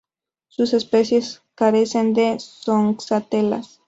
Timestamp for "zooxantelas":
2.39-3.79